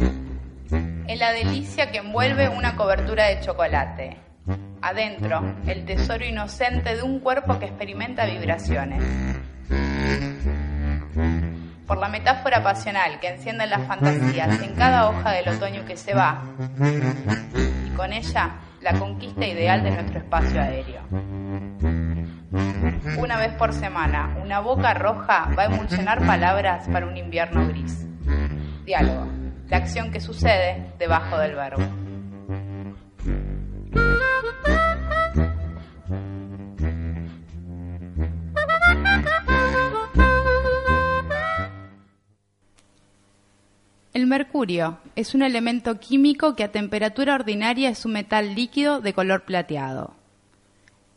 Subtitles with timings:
[0.00, 4.16] En la delicia que envuelve una cobertura de chocolate.
[4.82, 9.02] Adentro, el tesoro inocente de un cuerpo que experimenta vibraciones.
[11.86, 16.14] Por la metáfora pasional que enciende las fantasías en cada hoja del otoño que se
[16.14, 16.42] va.
[17.86, 21.02] Y con ella, la conquista ideal de nuestro espacio aéreo.
[23.18, 28.06] Una vez por semana, una boca roja va a emulsionar palabras para un invierno gris.
[28.84, 29.26] Diálogo,
[29.68, 31.82] la acción que sucede debajo del verbo.
[44.12, 49.12] El mercurio es un elemento químico que a temperatura ordinaria es un metal líquido de
[49.12, 50.14] color plateado.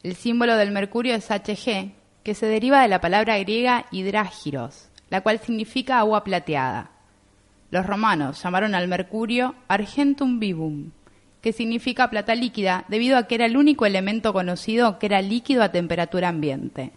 [0.02, 1.92] El símbolo del mercurio es Hg,
[2.24, 6.97] que se deriva de la palabra griega hidrágiros, la cual significa agua plateada.
[7.70, 10.92] Los romanos llamaron al mercurio argentum vivum,
[11.42, 15.64] que significa plata líquida, debido a que era el único elemento conocido que era líquido
[15.64, 16.92] a temperatura ambiente.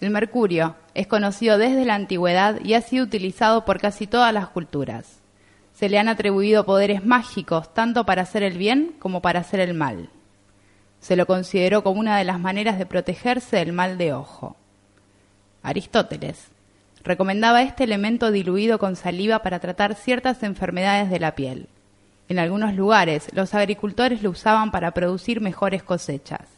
[0.00, 4.48] El mercurio es conocido desde la antigüedad y ha sido utilizado por casi todas las
[4.48, 5.20] culturas.
[5.72, 9.74] Se le han atribuido poderes mágicos tanto para hacer el bien como para hacer el
[9.74, 10.10] mal.
[10.98, 14.56] Se lo consideró como una de las maneras de protegerse del mal de ojo.
[15.62, 16.50] Aristóteles
[17.04, 21.68] recomendaba este elemento diluido con saliva para tratar ciertas enfermedades de la piel.
[22.28, 26.48] En algunos lugares los agricultores lo usaban para producir mejores cosechas.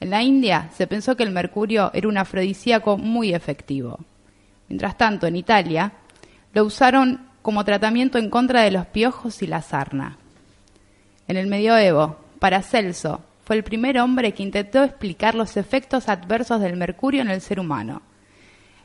[0.00, 3.98] En la India se pensó que el mercurio era un afrodisíaco muy efectivo.
[4.68, 5.92] Mientras tanto, en Italia
[6.52, 10.18] lo usaron como tratamiento en contra de los piojos y la sarna.
[11.26, 16.76] En el medioevo, Paracelso fue el primer hombre que intentó explicar los efectos adversos del
[16.76, 18.02] mercurio en el ser humano.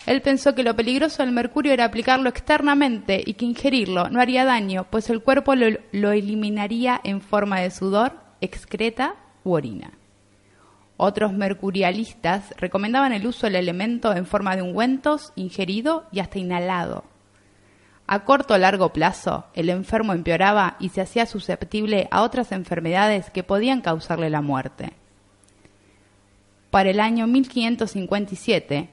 [0.05, 4.43] Él pensó que lo peligroso del mercurio era aplicarlo externamente y que ingerirlo no haría
[4.43, 9.15] daño, pues el cuerpo lo, eliminaría en forma de sudor, excreta
[9.45, 9.91] u orina.
[10.97, 17.05] Otros mercurialistas recomendaban el uso del elemento en forma de ungüentos, ingerido y hasta inhalado.
[18.05, 23.29] A corto o largo plazo, el enfermo empeoraba y se hacía susceptible a otras enfermedades
[23.29, 24.91] que podían causarle la muerte.
[26.69, 28.89] Para el año 1557,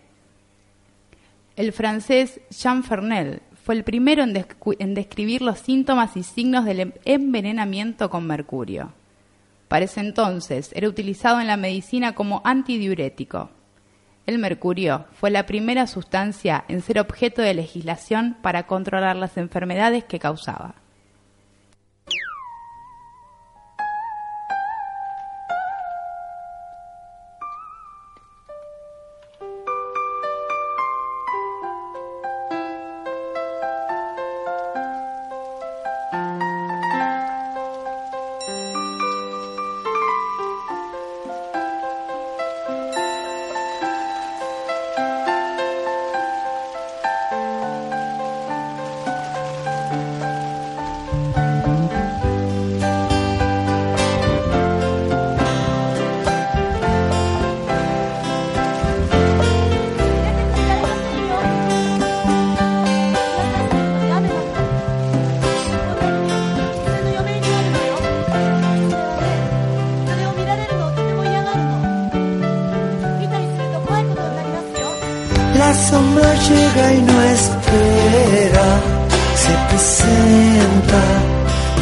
[1.57, 8.11] el francés Jean Fernel fue el primero en, describir los síntomas y signos del envenenamiento
[8.11, 8.93] con mercurio.
[9.69, 13.51] Para ese entonces era utilizado en la medicina como antidiurético.
[14.27, 20.05] El mercurio fue la primera sustancia en ser objeto de legislación para controlar las enfermedades
[20.05, 20.80] que causaba.
[76.49, 78.69] Llega y no espera,
[79.43, 81.03] se presenta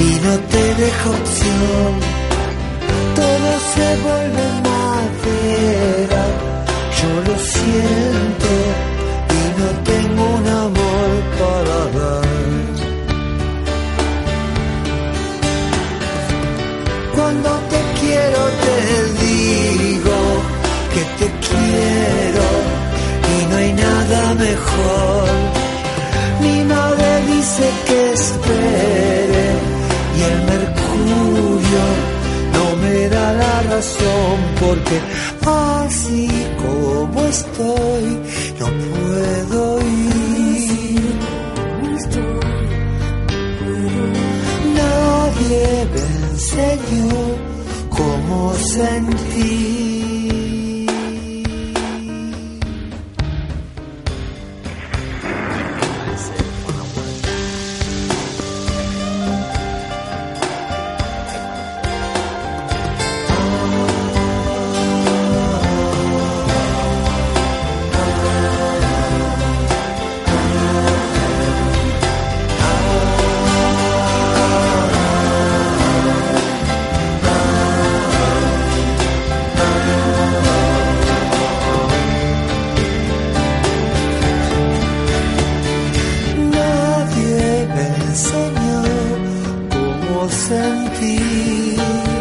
[0.00, 1.92] y no te deja opción.
[3.14, 6.22] Todo se vuelve madera,
[6.98, 8.27] yo lo siento
[34.60, 35.00] porque
[35.46, 38.04] así como estoy,
[38.58, 40.18] no puedo ir.
[44.74, 47.20] Nadie me enseñó
[47.90, 49.17] cómo sentir.
[90.28, 90.56] 身
[90.94, 92.17] 体。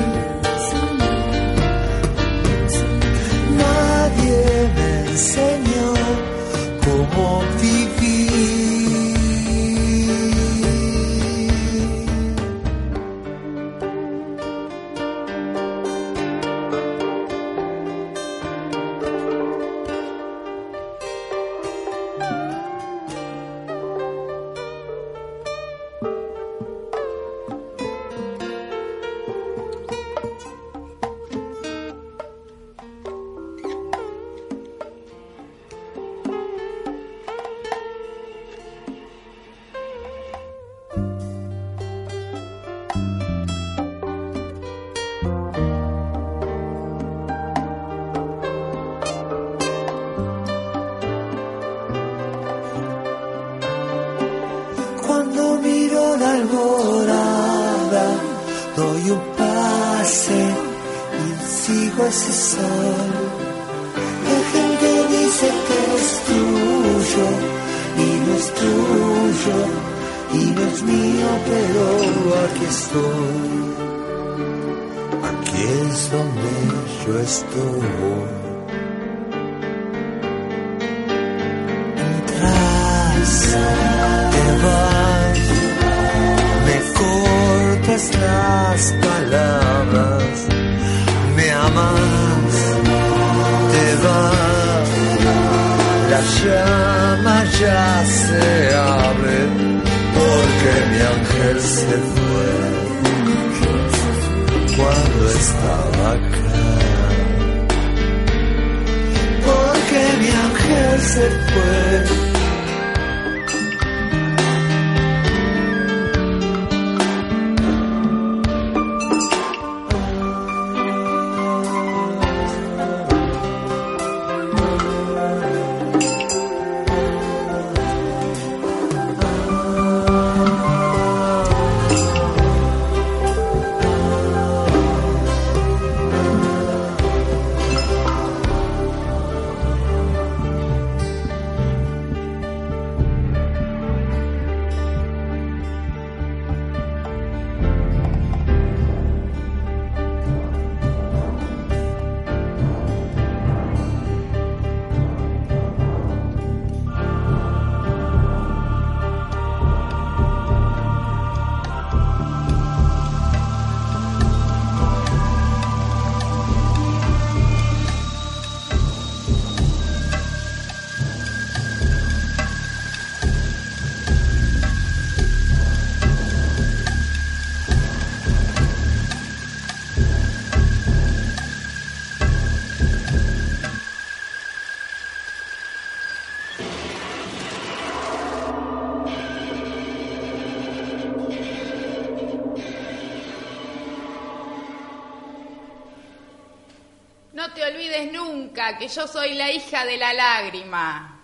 [198.78, 201.20] Que yo soy la hija de la lágrima.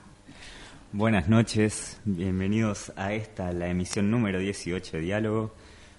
[0.92, 5.54] Buenas noches, bienvenidos a esta, la emisión número 18 de Diálogo.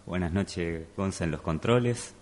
[0.04, 2.14] Buenas noches, Gonza en los controles.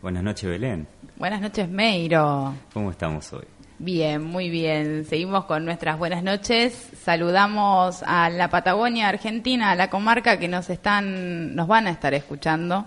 [0.00, 0.86] Buenas noches, Belén.
[1.16, 2.54] Buenas noches, Meiro.
[2.72, 3.46] ¿Cómo estamos hoy?
[3.80, 5.04] Bien, muy bien.
[5.04, 6.90] Seguimos con nuestras buenas noches.
[7.02, 12.14] Saludamos a la Patagonia Argentina, a la comarca que nos están, nos van a estar
[12.14, 12.86] escuchando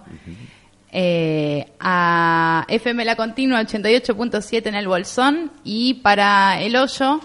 [0.92, 7.20] eh, a FM La Continua 88.7 en el Bolsón y para El Hoyo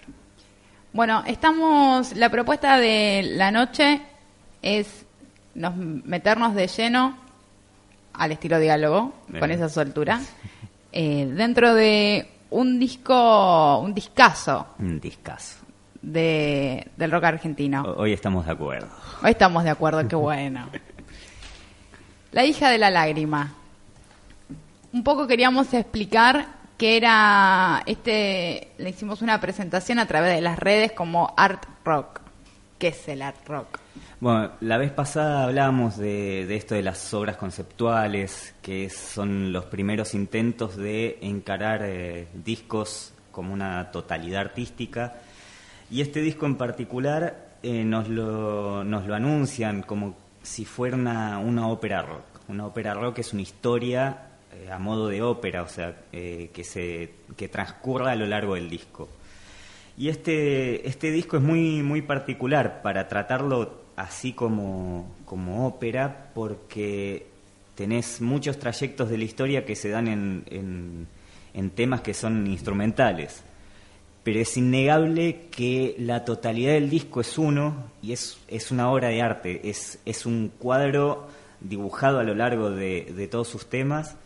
[0.93, 2.15] Bueno, estamos.
[2.15, 4.01] La propuesta de la noche
[4.61, 5.05] es
[5.55, 7.17] nos meternos de lleno
[8.13, 9.39] al estilo diálogo, Bien.
[9.39, 10.19] con esa soltura,
[10.91, 15.57] eh, dentro de un disco, un discazo Un discazo.
[16.01, 17.83] de, del rock argentino.
[17.83, 18.87] Ho- Hoy estamos de acuerdo.
[19.23, 20.67] Hoy estamos de acuerdo, qué bueno.
[22.31, 23.53] La hija de la lágrima.
[24.93, 30.57] Un poco queríamos explicar que era este le hicimos una presentación a través de las
[30.57, 32.21] redes como art rock.
[32.77, 33.79] ¿Qué es el art rock?
[34.19, 40.13] Bueno, la vez pasada hablábamos de, esto de las obras conceptuales, que son los primeros
[40.13, 45.15] intentos de encarar eh, discos como una totalidad artística.
[45.89, 50.15] Y este disco en particular eh, nos, lo, nos lo anuncian como
[50.49, 52.25] si fuera una, una ópera rock.
[52.47, 56.63] Una ópera rock es una historia eh, a modo de ópera, o sea, eh, que,
[56.63, 59.07] se, que transcurra a lo largo del disco.
[59.95, 67.27] Y este, este disco es muy, muy particular para tratarlo así como, como ópera, porque
[67.75, 71.07] tenés muchos trayectos de la historia que se dan en, en,
[71.53, 73.43] en temas que son instrumentales.
[74.29, 79.07] Pero es innegable que la totalidad del disco es uno y es, es una obra
[79.07, 81.27] de arte, es, es un cuadro
[81.59, 84.17] dibujado a lo largo de, de todos sus temas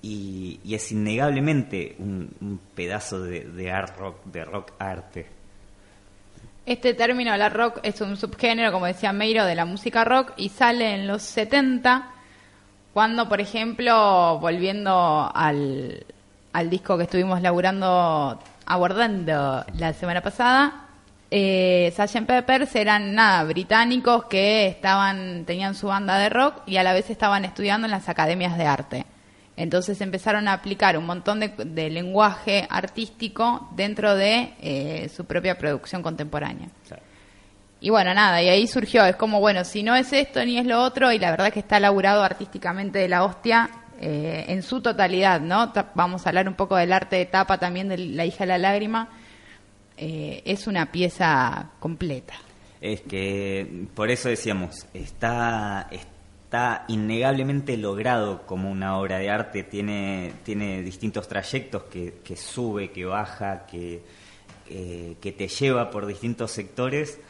[0.00, 5.26] y, es innegablemente un, pedazo de, de art rock, de rock arte.
[6.64, 10.48] Este término, la rock, es un subgénero, como decía Meiro, de la música rock y
[10.48, 12.10] sale en los 70,
[12.94, 16.06] cuando, por ejemplo, volviendo al,
[16.54, 20.88] al disco que estuvimos laburando, abordando la semana pasada,
[21.30, 22.26] eh, Sgt.
[22.26, 27.08] Peppers eran nada, británicos que estaban, tenían su banda de rock y a la vez
[27.08, 29.06] estaban estudiando en las academias de arte.
[29.56, 35.56] Entonces empezaron a aplicar un montón de, de lenguaje artístico dentro de eh, su propia
[35.56, 36.68] producción contemporánea.
[37.80, 40.66] Y bueno, nada, y ahí surgió, es como, bueno, si no es esto ni es
[40.66, 43.70] lo otro, y la verdad que está laburado artísticamente de la hostia
[44.02, 45.72] eh, en su totalidad, ¿no?
[45.94, 48.58] Vamos a hablar un poco del arte de tapa también de La hija de la
[48.58, 49.08] lágrima.
[49.96, 52.34] Eh, es una pieza completa.
[52.80, 60.32] Es que por eso decíamos, está, está innegablemente logrado como una obra de arte, tiene,
[60.42, 64.02] tiene distintos trayectos que, que sube, que baja, que,
[64.68, 67.20] eh, que te lleva por distintos sectores.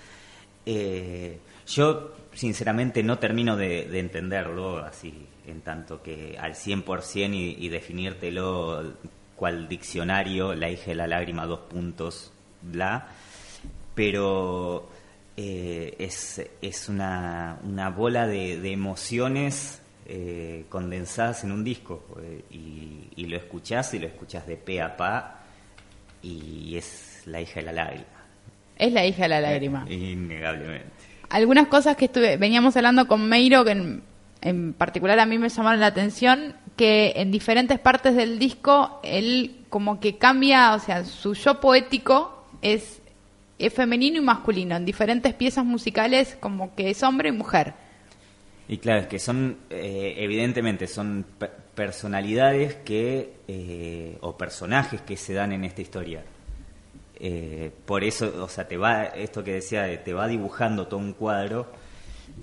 [0.64, 7.68] Eh, yo sinceramente no termino de entenderlo así, en tanto que al 100% y, y
[7.68, 8.94] definírtelo
[9.37, 13.08] cual diccionario, la hija de la lágrima, dos puntos, bla,
[13.94, 14.88] pero
[15.37, 22.44] eh, es, es una, una bola de, de emociones eh, condensadas en un disco eh,
[22.50, 25.44] y, y lo escuchás y lo escuchás de pe a pa
[26.22, 28.04] y es la hija de la lágrima.
[28.76, 29.84] Es la hija de la lágrima.
[29.88, 30.87] Eh, innegablemente.
[31.30, 34.02] algunas cosas que estuve, veníamos hablando con Meiro, que en,
[34.42, 39.64] en particular a mí me llamaron la atención, que en diferentes partes del disco él
[39.68, 43.00] como que cambia, o sea, su yo poético es,
[43.75, 47.75] femenino y masculino, en diferentes piezas musicales como que es hombre y mujer.
[48.68, 55.16] Y claro, es que son, eh, evidentemente, son pe- personalidades que, eh, o personajes que
[55.16, 56.22] se dan en esta historia.
[57.20, 60.99] Eh, por eso, o sea, te va, esto que decía, de- te va dibujando todo
[61.00, 61.70] un cuadro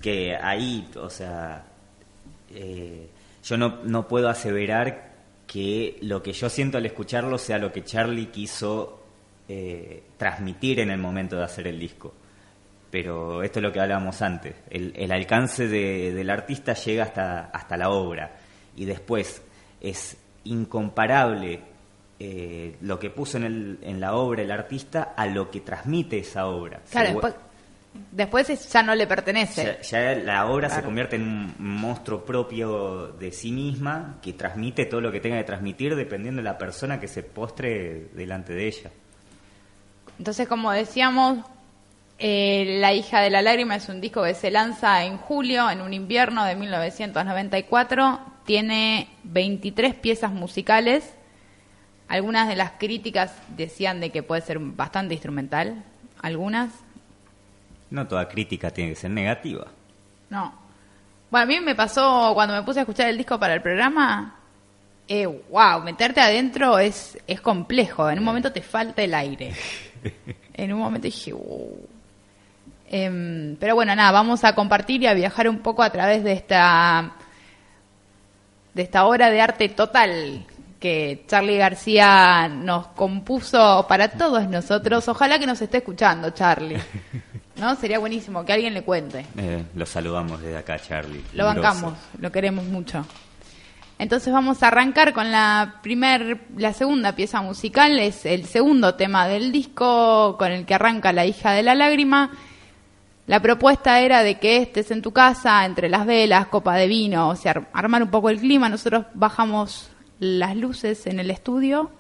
[0.02, 1.66] que ahí, o sea,
[2.54, 3.10] eh,
[3.44, 5.10] yo no, no puedo aseverar
[5.48, 9.02] que lo que yo siento al escucharlo sea lo que Charlie quiso
[9.48, 12.14] eh, transmitir en el momento de hacer el disco.
[12.92, 14.56] Pero esto es lo que hablábamos antes.
[14.70, 18.38] El, el alcance de- del artista llega hasta, hasta la obra.
[18.76, 19.42] Y después
[19.82, 21.62] es incomparable
[22.20, 26.20] eh, lo que puso en, el- en la obra el artista a lo que transmite
[26.20, 26.82] esa obra.
[26.92, 27.14] Claro, Se
[28.12, 29.78] después, después es- ya no le pertenece.
[29.82, 34.86] ya, ya la obra se convierte en un monstruo propio de sí misma que transmite
[34.86, 38.68] todo lo que tenga que transmitir dependiendo de la persona que se postre delante de
[38.68, 38.92] ella.
[40.18, 41.40] Entonces, como decíamos,
[42.22, 45.80] eh, La hija de la lágrima es un disco que se lanza en julio, en
[45.82, 48.20] un invierno de 1994.
[48.46, 51.14] Tiene 23 piezas musicales.
[52.10, 55.84] Algunas de las críticas decían de que puede ser bastante instrumental.
[56.22, 56.72] Algunas,
[57.92, 59.68] No toda crítica tiene que ser negativa.
[60.30, 60.68] no.
[61.32, 64.34] Bueno, a mí me pasó cuando me puse a escuchar el disco para el programa.
[65.08, 68.10] Eh, wow, meterte adentro es, es complejo.
[68.10, 69.54] En un momento te falta el aire.
[70.56, 71.88] En un momento dije, "Wow".
[72.90, 76.34] Em, pero bueno, nada, vamos a compartir y a viajar un poco a través de
[76.34, 77.12] esta
[78.74, 80.46] de esta obra de arte total
[80.80, 85.08] que Charlie García nos compuso para todos nosotros.
[85.08, 86.80] Ojalá que nos esté escuchando, Charlie.
[87.60, 87.76] ¿No?
[87.76, 89.26] Sería buenísimo que alguien le cuente.
[89.38, 91.24] Eh, lo saludamos desde acá, Charlie.
[91.34, 91.62] Lo grosso.
[91.62, 93.06] bancamos, lo queremos mucho.
[93.98, 99.28] Entonces vamos a arrancar con la primer, la segunda pieza musical, es el segundo tema
[99.28, 102.32] del disco con el que arranca La hija de la lágrima.
[103.28, 107.28] La propuesta era de que estés en tu casa, entre las velas, copa de vino,
[107.30, 108.70] o sea, ar- armar un poco el clima.
[108.70, 111.92] Nosotros bajamos las luces en el estudio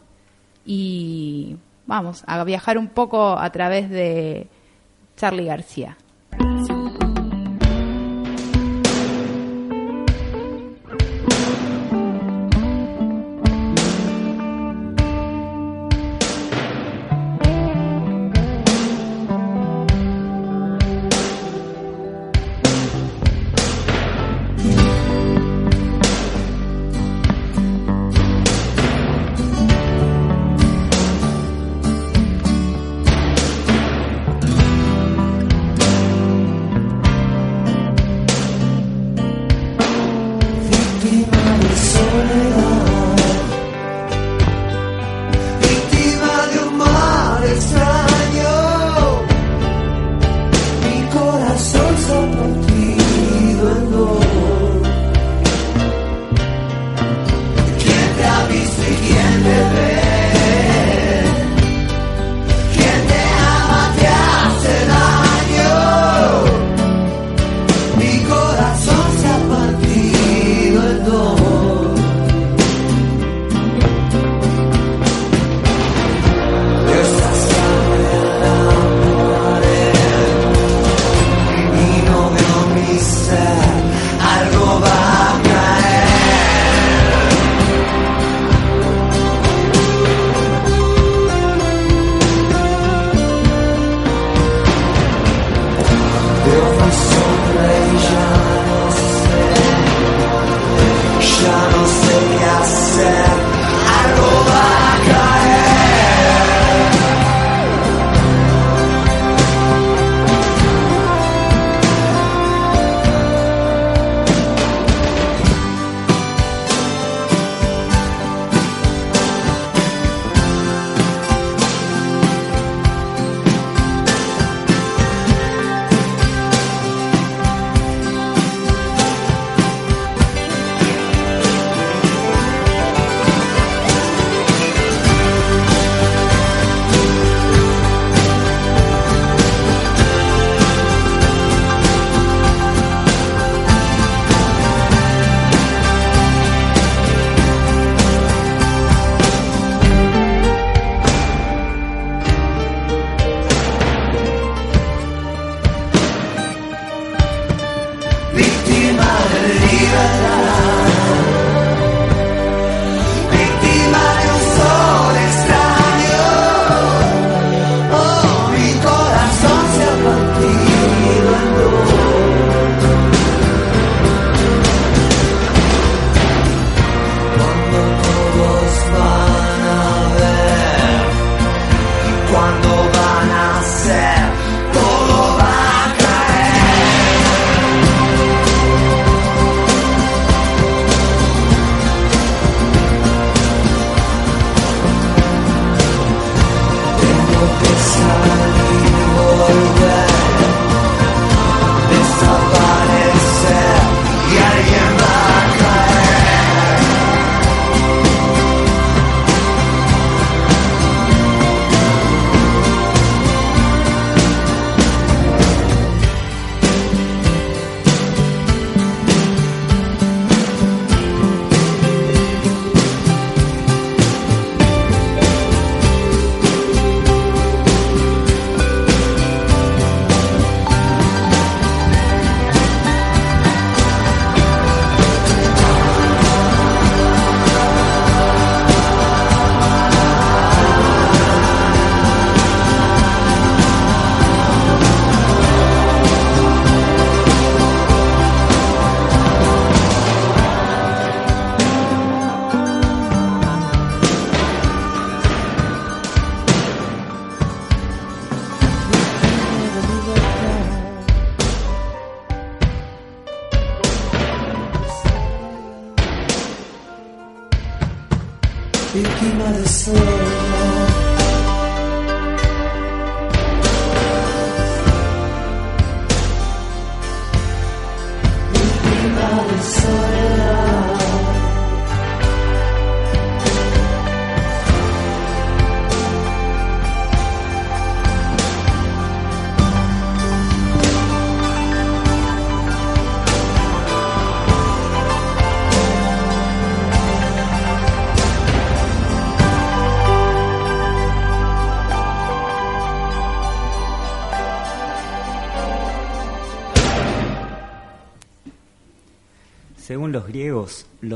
[0.65, 4.47] y vamos a viajar un poco a través de
[5.19, 5.97] Charlie García.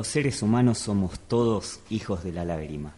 [0.03, 2.91] Los seres humanos somos todos hijos de la lágrima.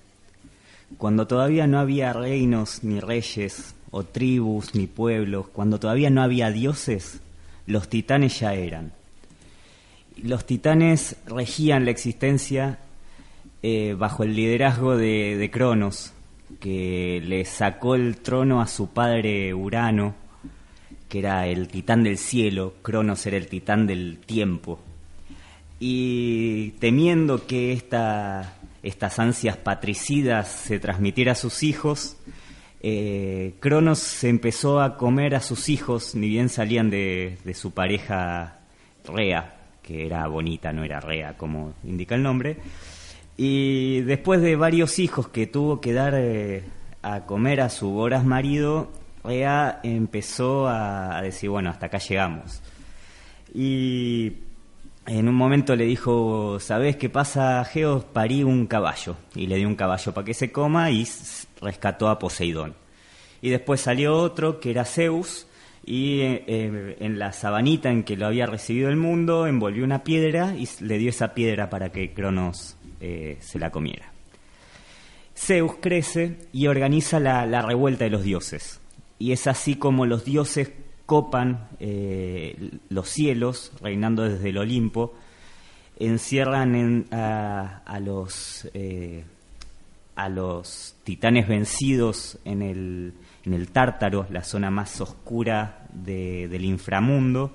[0.97, 6.49] Cuando todavía no había reinos ni reyes, o tribus ni pueblos, cuando todavía no había
[6.49, 7.21] dioses,
[7.67, 8.91] los titanes ya eran.
[10.17, 12.79] Los titanes regían la existencia
[13.61, 16.11] eh, bajo el liderazgo de, de Cronos,
[16.59, 20.15] que le sacó el trono a su padre Urano,
[21.07, 24.79] que era el titán del cielo, Cronos era el titán del tiempo
[25.87, 32.17] y temiendo que esta, estas ansias patricidas se transmitiera a sus hijos,
[32.81, 37.69] eh, Cronos se empezó a comer a sus hijos, ni bien salían de, de su
[37.75, 38.61] pareja
[39.03, 42.57] Rea, que era bonita, no era Rea como indica el nombre,
[43.37, 46.63] y después de varios hijos que tuvo que dar eh,
[47.03, 48.91] a comer a su voraz marido,
[49.23, 52.63] Rea empezó a, a decir, bueno, hasta acá llegamos.
[53.53, 54.45] Y
[55.07, 58.03] en un momento le dijo, ¿sabés qué pasa, Geos?
[58.05, 59.17] Parí un caballo.
[59.35, 61.07] Y le dio un caballo para que se coma y
[61.61, 62.73] rescató a Poseidón.
[63.41, 65.47] Y después salió otro, que era Zeus,
[65.85, 70.03] y eh, eh, en la sabanita en que lo había recibido el mundo, envolvió una
[70.03, 74.11] piedra y le dio esa piedra para que Cronos eh, se la comiera.
[75.37, 78.79] Zeus crece y organiza la revuelta de los dioses.
[79.19, 80.71] Y es así como los dioses
[81.05, 85.13] copan eh, los cielos, reinando desde el Olimpo,
[85.99, 89.23] encierran en- a, a los, eh,
[90.15, 93.13] a los titanes vencidos en el,
[93.45, 97.53] en el Tártaro, la zona más oscura de- del inframundo,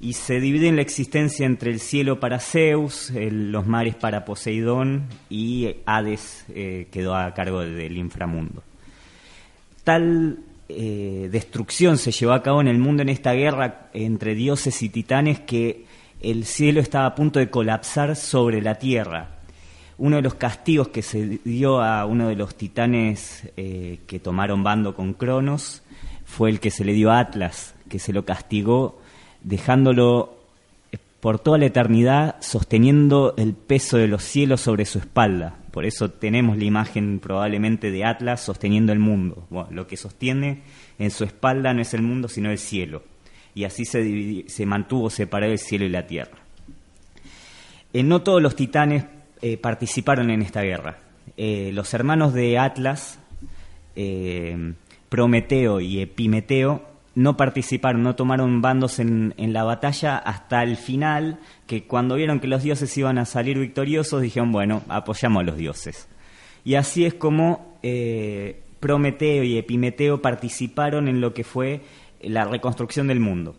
[0.00, 5.76] y se dividen la existencia entre el cielo para Zeus, los mares para Poseidón y
[5.86, 8.64] Hades eh, quedó a cargo del inframundo.
[9.84, 10.38] Tal
[10.76, 14.88] eh, destrucción se llevó a cabo en el mundo en esta guerra entre dioses y
[14.88, 15.86] titanes que
[16.20, 19.28] el cielo estaba a punto de colapsar sobre la tierra.
[19.98, 24.62] Uno de los castigos que se dio a uno de los titanes eh, que tomaron
[24.62, 25.82] bando con Cronos
[26.24, 29.00] fue el que se le dio a Atlas, que se lo castigó
[29.42, 30.36] dejándolo
[30.92, 35.56] eh, por toda la eternidad sosteniendo el peso de los cielos sobre su espalda.
[35.72, 39.48] Por eso tenemos la imagen probablemente de Atlas sosteniendo el mundo.
[39.70, 40.60] Lo que sostiene
[40.98, 43.02] en su espalda no es el mundo, sino el cielo.
[43.54, 46.38] Y así se, mantuvo separado el cielo y la tierra.
[47.94, 49.04] Eh, no todos los titanes
[49.40, 50.98] eh, participaron en esta guerra.
[51.38, 53.18] Eh, los hermanos de Atlas,
[55.08, 61.38] Prometeo y Epimeteo, no participaron, no tomaron bandos en, en la batalla hasta el final,
[61.66, 65.56] que cuando vieron que los dioses iban a salir victoriosos, dijeron, bueno, apoyamos a los
[65.56, 66.08] dioses.
[66.64, 71.82] Y así es como eh, Prometeo y Epimeteo participaron en lo que fue
[72.20, 73.56] la reconstrucción del mundo.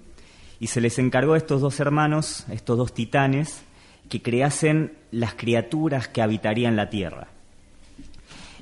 [0.60, 3.64] Y se les encargó a estos dos hermanos, estos dos titanes,
[4.10, 7.28] que creasen las criaturas que habitarían la tierra.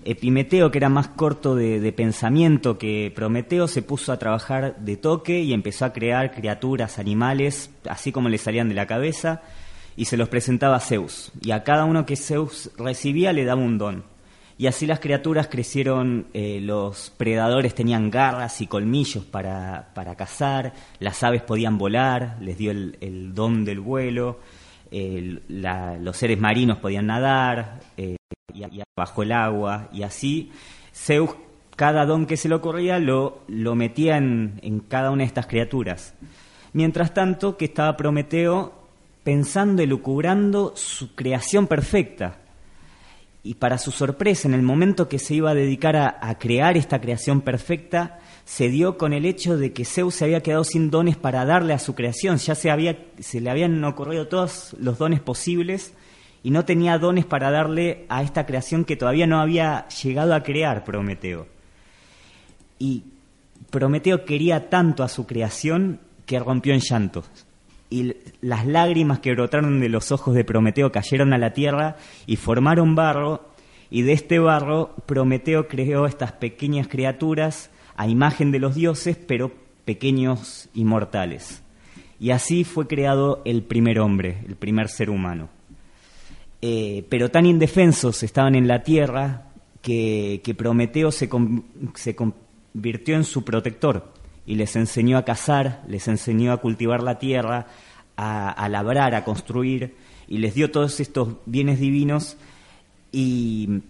[0.05, 5.41] Epimeteo, que era más corto de, pensamiento que Prometeo, se puso a trabajar de toque
[5.41, 9.41] y empezó a crear criaturas, animales, así como le salían de la cabeza,
[9.95, 11.31] y se los presentaba a Zeus.
[11.41, 14.03] Y a cada uno que Zeus recibía le daba un don.
[14.57, 20.73] Y así las criaturas crecieron, eh, los predadores tenían garras y colmillos para, para cazar,
[20.99, 24.39] las aves podían volar, les dio el, don del vuelo,
[24.91, 28.17] el- la- los seres marinos podían nadar, eh,
[28.53, 30.51] y, bajo el agua, y así
[30.93, 31.31] Zeus,
[31.75, 35.47] cada don que se le ocurría, lo, lo metía en, en cada una de estas
[35.47, 36.13] criaturas.
[36.73, 38.73] Mientras tanto, que estaba Prometeo
[39.23, 42.37] pensando y lucubrando su creación perfecta.
[43.43, 46.77] Y para su sorpresa, en el momento que se iba a dedicar a, a crear
[46.77, 50.91] esta creación perfecta, se dio con el hecho de que Zeus se había quedado sin
[50.91, 52.37] dones para darle a su creación.
[52.37, 55.93] Ya se, había, se le habían ocurrido todos los dones posibles
[56.43, 60.43] y no tenía dones para darle a esta creación que todavía no había llegado a
[60.43, 61.47] crear Prometeo.
[62.79, 63.03] Y
[63.69, 67.29] Prometeo quería tanto a su creación que rompió en llantos.
[67.89, 72.37] Y las lágrimas que brotaron de los ojos de Prometeo cayeron a la tierra y
[72.37, 73.51] formaron barro
[73.89, 79.51] y de este barro Prometeo creó estas pequeñas criaturas a imagen de los dioses, pero
[79.83, 81.61] pequeños y mortales.
[82.17, 85.49] Y así fue creado el primer hombre, el primer ser humano.
[86.61, 94.13] Eh, pero tan indefensos estaban en la tierra que, Prometeo se, convirtió en su protector
[94.45, 97.67] y les enseñó a cazar, les enseñó a cultivar la tierra,
[98.15, 99.95] a, labrar, a construir,
[100.27, 102.37] y les dio todos estos bienes divinos.
[103.11, 103.81] Y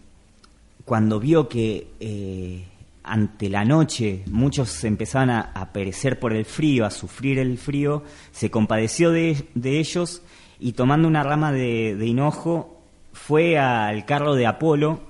[0.85, 2.63] cuando vio que eh,
[3.03, 8.49] ante la noche muchos empezaban a, perecer por el frío, a sufrir el frío, se
[8.49, 10.21] compadeció de, ellos
[10.61, 15.01] y tomando una rama de, hinojo fue al carro de Apolo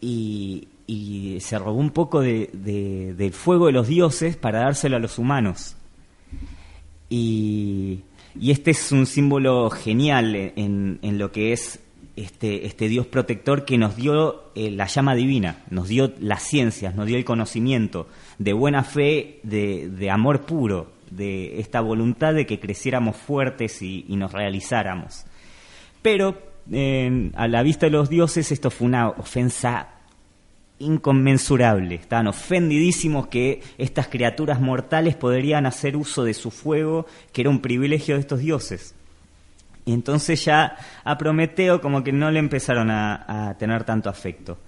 [0.00, 2.50] y, y se robó un poco de,
[3.16, 5.76] del fuego de los dioses para dárselo a los humanos.
[7.10, 8.00] Y,
[8.40, 11.80] este es un símbolo genial en, lo que es
[12.16, 16.94] este, este, Dios protector que nos dio eh, la llama divina, nos dio las ciencias,
[16.94, 18.06] nos dio el conocimiento
[18.38, 24.32] de buena fe, de, amor puro, de esta voluntad de que creciéramos fuertes y, nos
[24.32, 25.24] realizáramos.
[26.02, 26.36] Pero
[27.34, 29.88] a la vista de los dioses esto fue una ofensa
[30.78, 31.96] inconmensurable.
[31.96, 37.60] Estaban ofendidísimos que estas criaturas mortales podrían hacer uso de su fuego, que era un
[37.60, 38.94] privilegio de estos dioses.
[39.84, 44.58] Y entonces ya a Prometeo como que no le empezaron a, tener tanto afecto.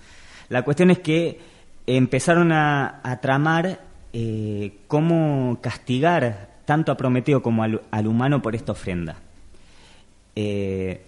[0.49, 1.39] La cuestión es que
[1.87, 3.81] empezaron a, tramar
[4.13, 9.17] eh, cómo castigar tanto a Prometeo como al, humano por esta ofrenda.
[10.35, 11.01] Eh,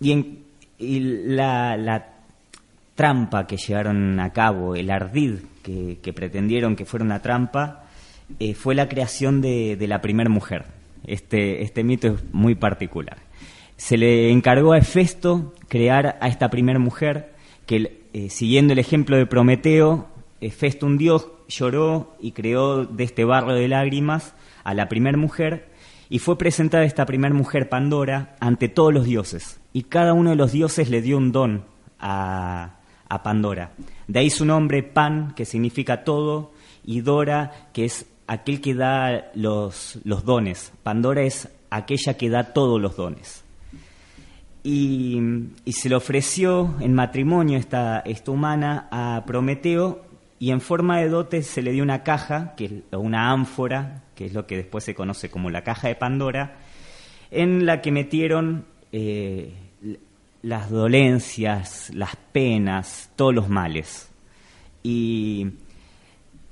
[0.00, 2.06] y, en, la,
[2.94, 7.84] trampa que llevaron a cabo, el ardid que, pretendieron que fuera una trampa,
[8.38, 10.66] eh, fue la creación de, la primera mujer.
[11.06, 13.18] Este, este mito es muy particular.
[13.76, 17.32] Se le encargó a Hefesto crear a esta primera mujer,
[17.66, 20.08] que siguiendo el ejemplo de Prometeo,
[20.40, 24.34] Hefesto un dios lloró y creó de este barro de lágrimas
[24.64, 25.68] a la primera mujer
[26.08, 30.36] y fue presentada esta primera mujer Pandora ante todos los dioses y cada uno de
[30.36, 31.64] los dioses le dio un don
[31.98, 33.72] a, a Pandora.
[34.08, 36.52] De ahí su nombre, Pan, que significa todo,
[36.84, 40.72] y Dora, que es aquel que da los, los dones.
[40.82, 43.44] Pandora es aquella que da todos los dones.
[44.62, 45.18] Y,
[45.72, 50.04] se le ofreció en matrimonio esta, esta humana a Prometeo
[50.40, 54.24] y en forma de dote se le dio una caja, que es una ánfora, que
[54.24, 56.56] es lo que después se conoce como la caja de Pandora,
[57.30, 59.52] en la que metieron eh,
[60.40, 64.10] las dolencias, las penas, todos los males.
[64.82, 65.52] Y,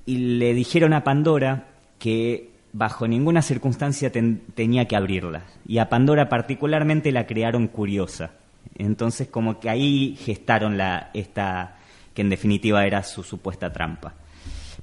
[0.05, 4.13] le dijeron a Pandora que bajo ninguna circunstancia
[4.55, 5.45] tenía que abrirla.
[5.67, 8.33] Y a Pandora particularmente la crearon curiosa.
[8.77, 11.78] Entonces como que ahí gestaron la, esta,
[12.19, 14.15] que en definitiva era su supuesta trampa.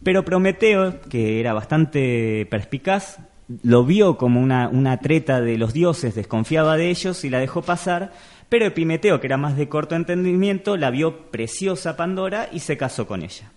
[0.01, 3.19] Pero Prometeo, que era bastante perspicaz,
[3.61, 7.61] lo vio como una, una treta de los dioses, desconfiaba de ellos y la dejó
[7.61, 8.13] pasar
[8.49, 13.07] pero Epimeteo, que era más de corto entendimiento, la vio preciosa Pandora y se casó
[13.07, 13.51] con ella.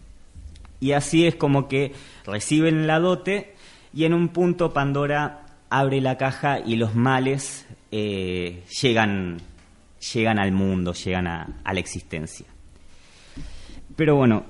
[0.80, 1.92] Y así es como que
[2.24, 3.54] reciben la dote
[3.92, 9.38] y en un punto Pandora abre la caja y los males eh, llegan,
[10.12, 12.46] llegan al mundo, llegan a, la existencia.
[13.98, 14.44] Pero bueno,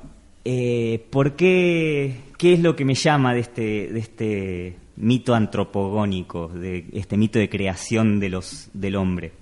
[0.45, 6.49] eh, ¿por qué, qué es lo que me llama de este, de este mito antropogónico,
[6.49, 9.33] de este mito de creación de los, del hombre?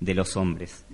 [0.00, 0.84] de los hombres.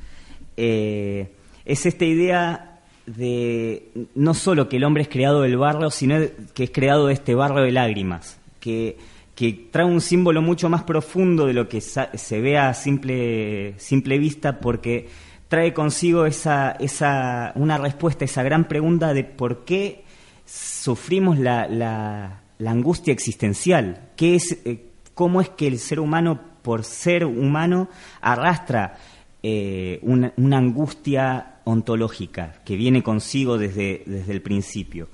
[0.56, 1.28] Eh,
[1.64, 6.16] es esta idea de no solo que el hombre es creado del barro, sino
[6.54, 8.96] que es creado de este barro de lágrimas, que,
[9.34, 14.18] que trae un símbolo mucho más profundo de lo que se ve a simple, simple
[14.18, 15.08] vista, porque
[15.50, 20.04] trae consigo esa, esa, una respuesta esa gran pregunta de por qué
[20.46, 26.84] sufrimos la, la, angustia existencial, ¿Qué es, eh, cómo es que el ser humano por
[26.84, 27.88] ser humano,
[28.20, 28.98] arrastra
[29.42, 35.08] eh, una, angustia ontológica que viene consigo desde, desde, el principio.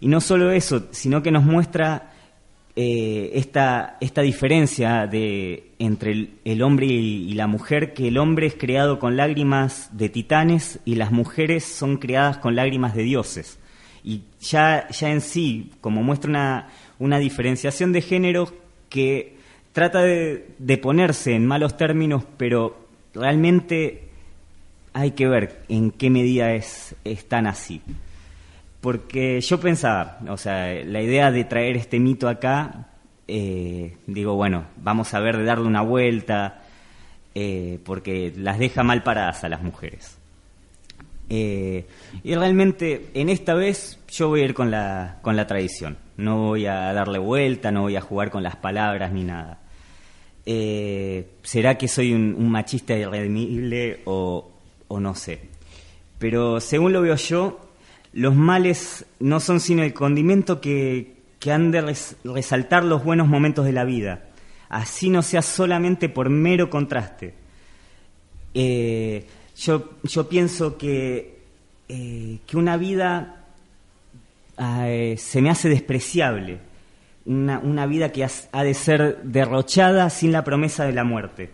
[0.00, 2.12] Y no solo eso, sino que nos muestra
[2.80, 8.54] eh, esta, esta, diferencia de, entre el, hombre y, la mujer, que el hombre es
[8.54, 13.58] creado con lágrimas de titanes y las mujeres son creadas con lágrimas de dioses.
[14.04, 16.68] Y ya, ya en sí, como muestra una,
[17.00, 18.52] una diferenciación de género
[18.88, 19.36] que
[19.72, 22.78] trata de, ponerse en malos términos, pero
[23.12, 24.04] realmente
[24.92, 26.94] hay que ver en qué medida es,
[27.26, 27.82] tan así.
[28.80, 32.88] Porque yo pensaba, o sea, la idea de traer este mito acá,
[33.26, 36.62] eh, digo, bueno, vamos a ver de darle una vuelta,
[37.34, 40.16] eh, porque las deja mal paradas a las mujeres.
[41.30, 41.86] Eh,
[42.22, 45.98] y realmente en esta vez yo voy a ir con la, con la tradición.
[46.16, 49.58] No voy a darle vuelta, no voy a jugar con las palabras ni nada.
[51.42, 54.50] ¿Será que soy un, machista irredimible o
[54.88, 55.40] no sé?
[56.18, 57.67] Pero según lo veo yo,
[58.12, 61.94] los males no son sino el condimento que, que han de
[62.24, 64.24] resaltar los buenos momentos de la vida,
[64.68, 67.34] así no sea solamente por mero contraste.
[68.54, 71.38] Eh, yo, yo, pienso que,
[71.88, 73.44] eh, que una vida
[74.58, 76.58] eh, se me hace despreciable,
[77.26, 81.50] una, una vida que ha de ser derrochada sin la promesa de la muerte.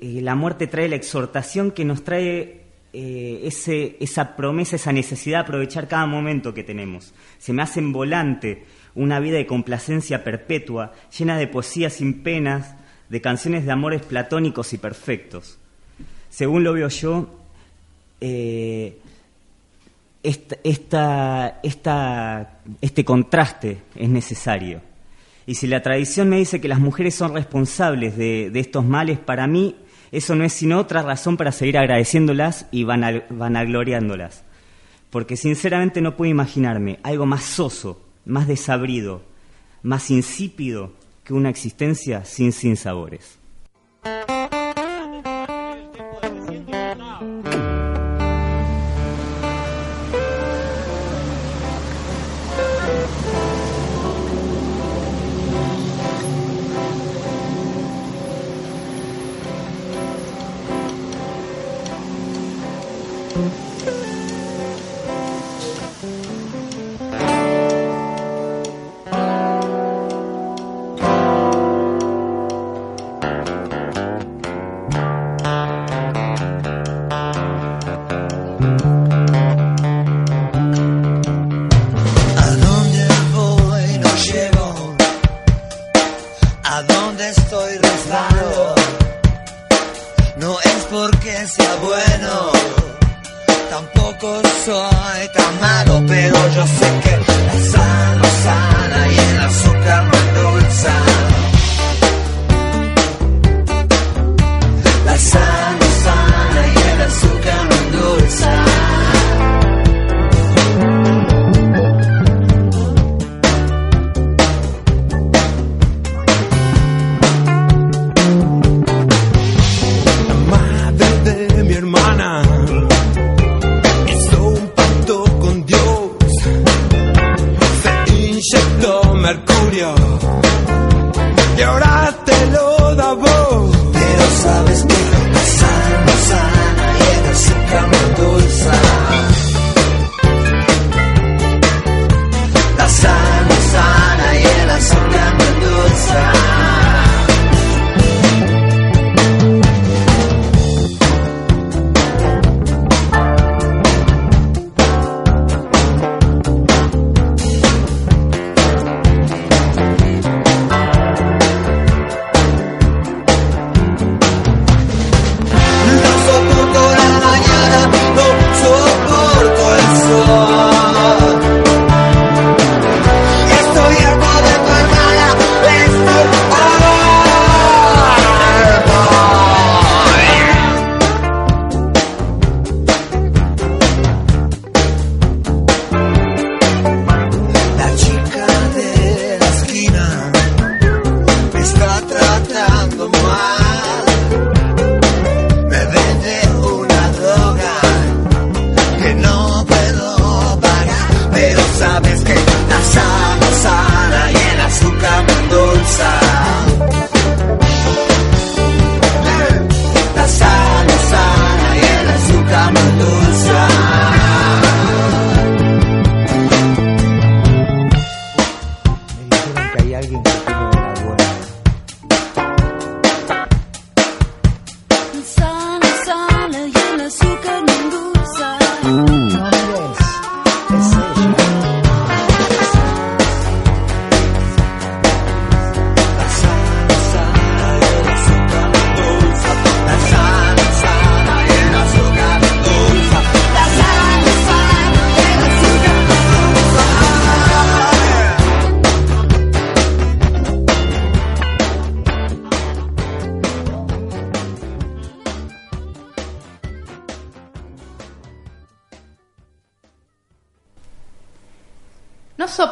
[0.00, 2.59] La muerte trae la exhortación que nos trae
[2.92, 7.12] ese, esa promesa, esa necesidad de aprovechar cada momento que tenemos.
[7.38, 12.74] Se me hace en volante una vida de complacencia perpetua, llena de poesías sin penas,
[13.08, 15.58] de canciones de amores platónicos y perfectos.
[16.28, 17.40] Según lo veo yo,
[18.20, 18.98] eh,
[20.22, 24.80] esta, este contraste es necesario.
[25.46, 29.46] Y si la tradición me dice que las mujeres son responsables de, estos males, para
[29.46, 29.74] mí
[30.12, 34.44] eso no es sino otra razón para seguir agradeciéndolas y vanagloriándolas.
[35.10, 39.22] Porque sinceramente no puedo imaginarme algo más soso más desabrido,
[39.82, 40.92] más insípido
[41.24, 43.38] que una existencia sin sinsabores.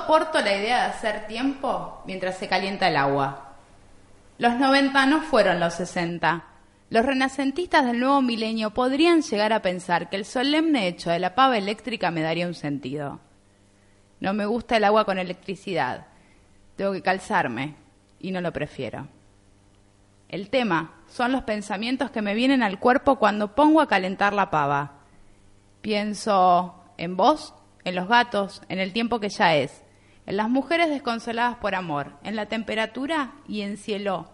[0.09, 3.56] Soporto la idea de hacer tiempo mientras se calienta el agua.
[4.38, 6.44] Los 90 no fueron los 60.
[6.88, 11.34] Los renacentistas del nuevo milenio podrían llegar a pensar que el solemne hecho de la
[11.34, 13.20] pava eléctrica me daría un sentido.
[14.20, 16.06] No me gusta el agua con electricidad.
[16.76, 17.74] Tengo que calzarme
[18.18, 19.09] y no lo prefiero.
[20.30, 24.48] El tema son los pensamientos que me vienen al cuerpo cuando pongo a calentar la
[24.48, 25.00] pava.
[25.82, 27.52] Pienso en vos,
[27.84, 29.84] en los gatos, en el tiempo que ya es,
[30.29, 34.29] en las mujeres desconsoladas por amor, en la temperatura y en cielo,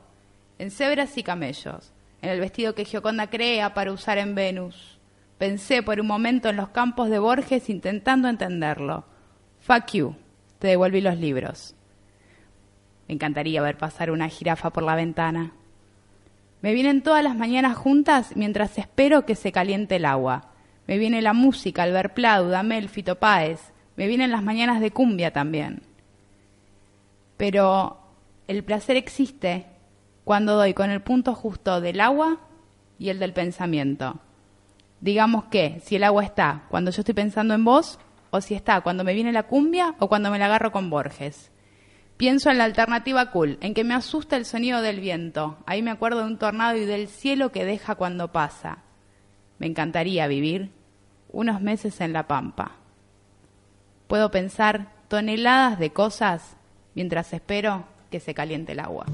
[0.58, 4.98] en cebras y camellos, en el vestido que Gioconda crea para usar en Venus.
[5.38, 9.04] Pensé por un momento en los campos de Borges intentando entenderlo.
[9.60, 10.16] Fuck you,
[10.58, 11.76] te devolví los libros.
[13.06, 15.52] Me encantaría ver pasar una jirafa por la ventana.
[16.60, 20.50] Me vienen todas las mañanas juntas mientras espero que se caliente el agua.
[20.88, 23.73] Me viene la música, Albert Plau, Damel, Fito Páez.
[23.96, 25.82] Me vienen las mañanas de cumbia también.
[27.36, 27.98] Pero
[28.48, 29.66] el placer existe
[30.24, 32.40] cuando doy con el punto justo del agua
[32.98, 34.20] y el del pensamiento.
[35.00, 37.98] Digamos que si el agua está cuando yo estoy pensando en vos,
[38.34, 41.52] o si está cuando me viene la cumbia o cuando me la agarro con Borges.
[42.16, 45.58] Pienso en la alternativa cool, en que me asusta el sonido del viento.
[45.66, 48.78] Ahí me acuerdo de un tornado y del cielo que deja cuando pasa.
[49.58, 50.72] Me encantaría vivir
[51.30, 52.72] unos meses en la pampa.
[54.06, 56.56] Puedo pensar toneladas de cosas
[56.94, 59.06] mientras espero que se caliente el agua.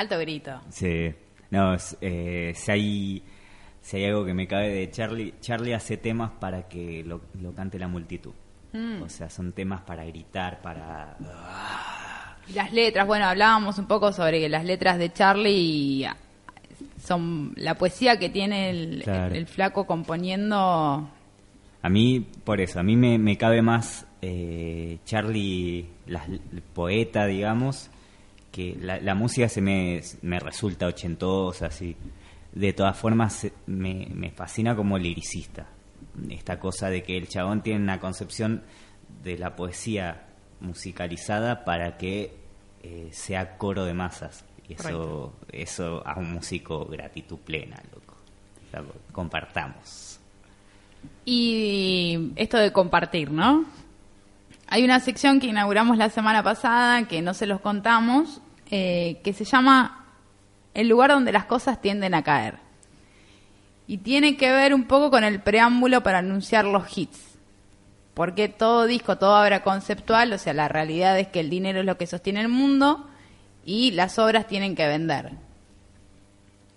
[0.00, 0.60] Alto grito.
[0.70, 1.12] Sí.
[1.50, 3.22] No, eh, si hay
[3.82, 7.52] si hay algo que me cabe de Charlie, Charlie hace temas para que lo, lo
[7.52, 8.32] cante la multitud.
[8.72, 9.02] Mm.
[9.02, 11.16] O sea, son temas para gritar, para...
[12.46, 16.16] Y las letras, bueno, hablábamos un poco sobre que las letras de Charlie ah,
[17.02, 19.34] son la poesía que tiene el, Claro.
[19.34, 21.08] el flaco componiendo.
[21.82, 27.90] A mí, por eso, a mí me, me cabe más eh, Charlie, el poeta, digamos,
[28.50, 31.96] que la, la música se me, me resulta ochentosa, así.
[32.52, 35.66] De todas formas, me, me fascina como liricista.
[36.28, 38.62] Esta cosa de que el chabón tiene una concepción
[39.22, 40.26] de la poesía
[40.60, 42.34] musicalizada para que
[42.82, 44.44] eh, sea coro de masas.
[44.68, 45.32] Y eso, Correcto.
[45.52, 48.16] eso a un músico gratitud plena, loco.
[49.12, 50.18] Compartamos.
[51.24, 53.64] Y esto de compartir, ¿no?
[54.72, 58.40] Hay una sección que inauguramos la semana pasada, que no se los contamos,
[58.70, 60.06] eh, que se llama
[60.74, 62.58] El lugar donde las cosas tienden a caer.
[63.88, 67.36] Y tiene que ver un poco con el preámbulo para anunciar los hits.
[68.14, 71.86] Porque todo disco, toda obra conceptual, o sea, la realidad es que el dinero es
[71.86, 73.08] lo que sostiene el mundo
[73.64, 75.32] y las obras tienen que vender.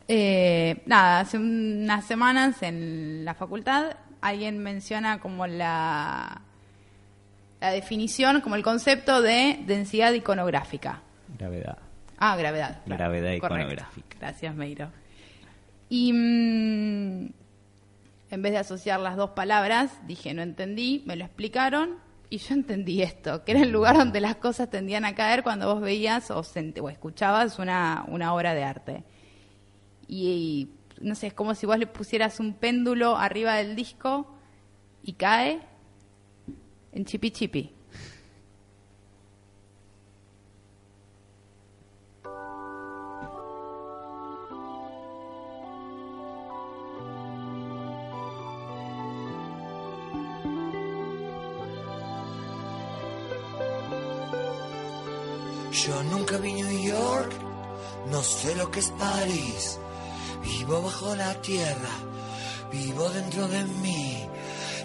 [0.08, 6.41] Eh, nada, hace unas semanas en la facultad alguien menciona como la,
[7.64, 11.01] la definición, como el concepto de densidad iconográfica.
[11.38, 11.78] Gravedad.
[12.18, 12.82] Ah, gravedad.
[12.86, 12.99] claro.
[12.99, 13.45] Gravedad Correcto.
[13.47, 14.18] iconográfica.
[14.20, 14.89] Gracias, Meiro.
[15.89, 17.32] Y mm,
[18.32, 21.97] en vez de asociar las dos palabras, dije, no entendí, me lo explicaron
[22.30, 25.72] y yo entendí esto, que era el lugar donde las cosas tendían a caer cuando
[25.74, 29.03] vos veías o, sent- o escuchabas una, una obra de arte.
[30.07, 30.70] Y, y,
[31.05, 34.36] no sé, es como si vos le pusieras un péndulo arriba del disco
[35.03, 35.61] y cae
[36.94, 37.70] en chipi chipi.
[55.86, 57.34] Yo nunca vi New York,
[58.10, 59.80] no sé lo que es París.
[60.41, 61.89] Vivo bajo la tierra,
[62.72, 64.26] vivo dentro de mí.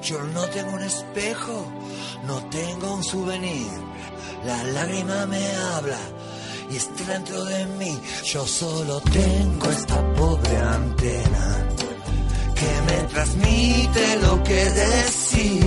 [0.03, 1.67] Yo no tengo un espejo,
[2.27, 3.71] no tengo un souvenir.
[4.45, 5.99] La lágrima me habla
[6.71, 7.99] y está dentro de mí.
[8.25, 11.67] Yo solo tengo esta pobre antena
[12.55, 15.67] que me transmite lo que decir.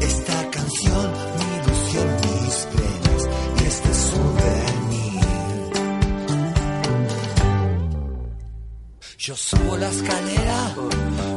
[0.00, 3.22] Esta canción, mi ilusión, mis penas
[3.60, 5.24] y este souvenir.
[9.18, 10.74] Yo subo la escalera,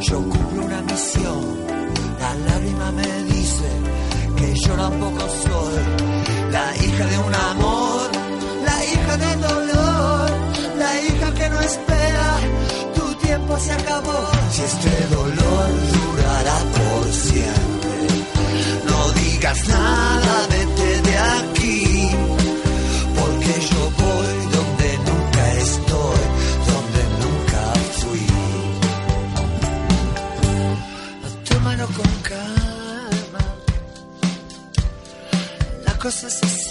[0.01, 1.16] yo cumplo una misión.
[4.89, 5.83] Tampoco soy
[6.51, 8.09] la hija de un amor,
[8.67, 10.29] la hija del dolor,
[10.83, 12.27] la hija que no espera.
[12.95, 14.19] Tu tiempo se acabó.
[14.53, 15.67] Si este dolor
[15.97, 17.97] durará por siempre,
[18.89, 20.26] no digas nada,
[36.07, 36.66] la cosa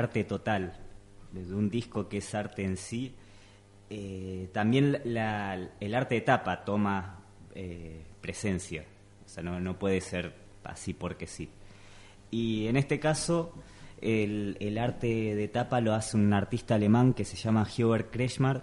[0.00, 0.72] arte total,
[1.32, 3.14] de un disco que es arte en sí,
[3.88, 7.20] eh, también el arte de tapa toma
[7.54, 8.84] eh, presencia,
[9.24, 10.34] o sea, no, no, puede ser
[10.64, 11.48] así porque sí.
[12.30, 13.52] Y en este caso,
[14.00, 18.62] el, el, arte de tapa lo hace un artista alemán que se llama Hubert Kretschmer,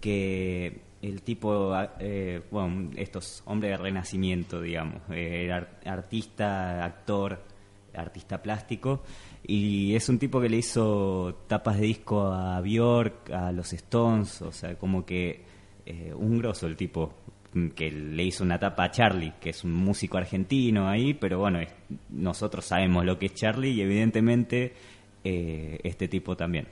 [0.00, 5.50] que el tipo, eh, bueno, estos hombres de renacimiento, digamos, eh,
[5.84, 7.40] artista, actor,
[7.94, 9.02] artista plástico,
[9.46, 14.42] y es un tipo que le hizo tapas de disco a Björk, a los Stones,
[14.42, 15.42] o sea, como que
[15.86, 17.14] eh, un grosso el tipo
[17.74, 21.60] que le hizo una tapa a Charlie, que es un músico argentino ahí, pero bueno,
[22.10, 24.74] nosotros sabemos lo que es Charlie y evidentemente
[25.24, 26.66] este tipo también.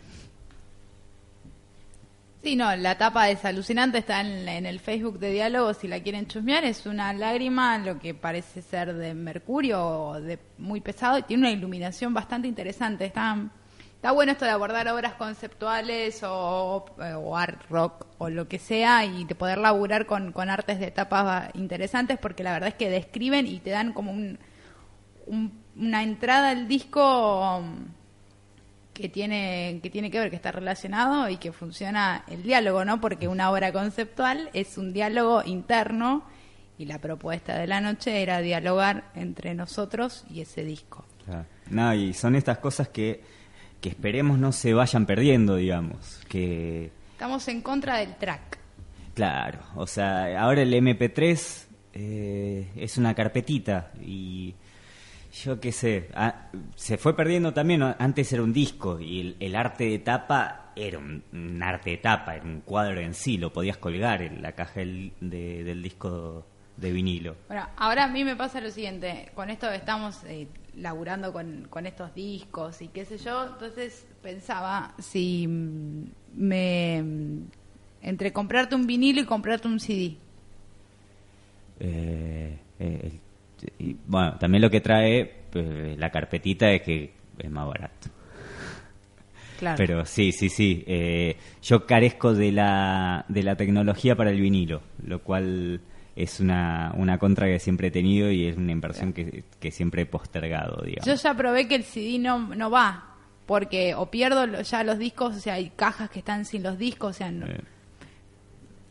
[2.43, 6.29] Sí, no, la tapa es alucinante, está en, el Facebook de Diálogo, si la quieren
[6.29, 11.49] chusmear, es una lágrima, lo que parece ser de mercurio, de muy pesado, y tiene
[11.49, 13.05] una iluminación bastante interesante.
[13.07, 13.37] Está,
[13.97, 16.85] está bueno esto de abordar obras conceptuales o,
[17.37, 22.17] art rock o lo que sea, y de poder laburar con, artes de tapas interesantes,
[22.17, 24.13] porque la verdad es que describen y te dan como
[25.27, 27.61] una entrada al disco
[28.97, 33.01] que tiene, que tiene que ver, que está relacionado y que funciona el diálogo, ¿no?
[33.01, 36.25] Porque una obra conceptual es un diálogo interno
[36.79, 41.05] y la propuesta de la noche era dialogar entre nosotros y ese disco.
[41.71, 43.23] No, y son estas cosas que,
[43.81, 46.21] que esperemos no se vayan perdiendo, digamos.
[46.29, 48.59] que Estamos en contra del track.
[49.15, 54.55] Claro, o sea, ahora el MP3 eh, es una carpetita y
[55.45, 59.85] yo qué sé, ah, se fue perdiendo también, antes era un disco y el, arte
[59.85, 64.23] de tapa era un, arte de tapa, era un cuadro en sí, lo podías colgar
[64.23, 67.37] en la caja del, del disco de vinilo.
[67.49, 71.87] Bueno, ahora a mí me pasa lo siguiente, con esto estamos eh, laburando con, con,
[71.87, 75.47] estos discos y qué sé yo, entonces pensaba si
[76.35, 77.05] me...
[78.03, 80.17] entre comprarte un vinilo y comprarte un CD.
[81.79, 83.21] Eh, eh,
[83.79, 88.09] y, bueno, también lo que trae pues, la carpetita es que es más barato.
[89.59, 89.77] Claro.
[89.79, 90.85] Pero sí, sí, sí.
[90.87, 95.81] Eh, yo carezco de la, de la tecnología para el vinilo, lo cual
[96.15, 100.03] es una, una contra que siempre he tenido y es una inversión que, que siempre
[100.03, 101.07] he postergado, digamos.
[101.07, 105.37] Yo ya probé que el CD no, no va, porque o pierdo ya los discos,
[105.37, 107.61] o sea, hay cajas que están sin los discos, o sea, no, eh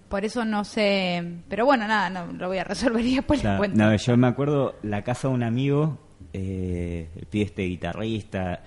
[0.09, 3.59] por eso no sé, pero bueno, nada, no lo voy a resolver y después no,
[3.67, 5.99] No, yo me acuerdo la casa de un amigo,
[6.33, 8.63] eh, el este guitarrista,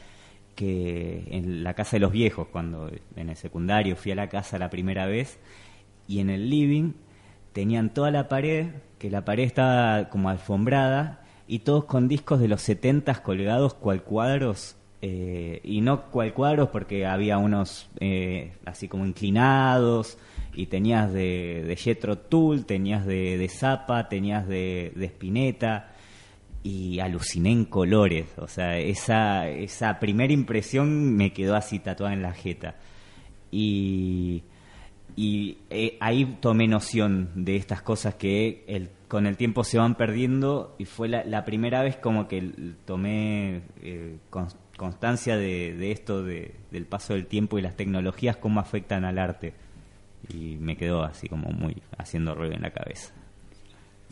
[0.55, 4.59] que en la casa de los viejos, cuando en el secundario fui a la casa
[4.59, 5.39] la primera vez,
[6.09, 6.95] y en el living
[7.53, 12.49] tenían toda la pared, que la pared estaba como alfombrada, y todos con discos de
[12.49, 18.89] los setentas colgados cual cuadros eh, y no cual cuadros porque había unos eh, así
[18.89, 20.19] como inclinados
[20.55, 25.93] y tenías de, de Jetro Tull, tenías de, de Zappa, tenías de, de Spinetta
[26.65, 32.23] y aluciné en colores, o sea, esa, esa primera impresión me quedó así tatuada en
[32.23, 32.75] la jeta.
[33.51, 34.43] Y,
[35.17, 39.95] y eh, ahí tomé noción de estas cosas que el, con el tiempo se van
[39.95, 42.53] perdiendo y fue la, la primera vez como que
[42.85, 44.19] tomé eh,
[44.79, 49.19] constancia de, de esto, de, del paso del tiempo y las tecnologías, cómo afectan al
[49.19, 49.53] arte
[50.33, 53.13] y me quedó así como muy haciendo ruido en la cabeza.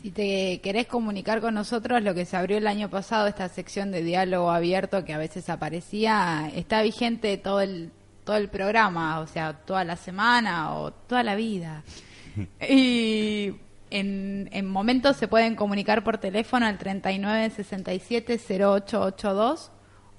[0.03, 3.91] Si te querés comunicar con nosotros, lo que se abrió el año pasado, esta sección
[3.91, 7.93] de diálogo abierto que a veces aparecía, está vigente todo el,
[8.25, 11.83] todo el programa, o sea, toda la semana o toda la vida.
[12.69, 13.55] y
[13.91, 19.71] en, en momentos se pueden comunicar por teléfono al 3967 0882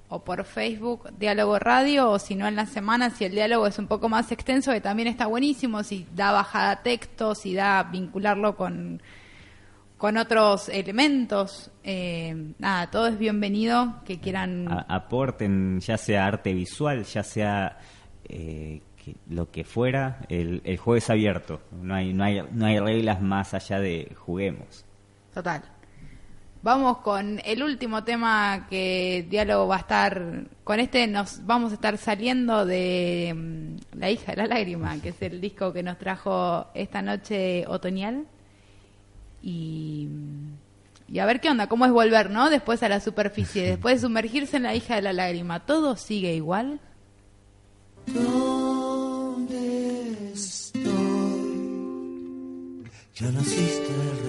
[0.08, 3.78] o por Facebook Diálogo Radio o si no en la semana si el diálogo es
[3.78, 8.56] un poco más extenso que también está buenísimo si da bajada texto si da vincularlo
[8.56, 9.02] con
[9.98, 17.04] con otros elementos eh, nada todo es bienvenido que quieran aporten ya sea arte visual
[17.04, 17.78] ya sea
[18.24, 18.80] eh,
[19.28, 23.20] lo que fuera el, el juego es abierto no hay no hay no hay reglas
[23.20, 24.84] más allá de juguemos.
[25.32, 25.77] Total
[26.60, 30.48] Vamos con el último tema que diálogo va a estar.
[30.64, 35.10] Con este nos vamos a estar saliendo de mm, La hija de la lágrima, que
[35.10, 38.26] es el disco que nos trajo esta noche otoñal.
[39.40, 40.56] Y, mm,
[41.14, 42.50] y a ver qué onda, cómo es volver, ¿no?
[42.50, 45.64] Después a la superficie, después de sumergirse en La hija de la lágrima.
[45.64, 46.80] ¿Todo sigue igual?
[48.06, 49.52] ¿Dónde
[50.32, 50.82] estoy?
[53.14, 54.27] Ya naciste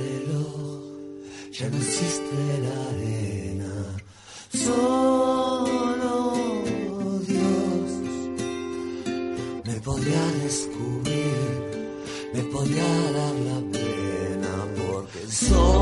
[1.60, 3.74] ya no existe la arena,
[4.54, 6.34] solo
[7.28, 7.90] Dios
[9.66, 12.00] me podría descubrir,
[12.34, 15.79] me podría dar la pena porque soy.